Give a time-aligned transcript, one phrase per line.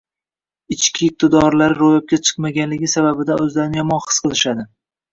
[0.75, 4.71] ichki iqtidorlari ro‘yobga chiqmagani sababidan o‘zlarini yomon his qilishadi.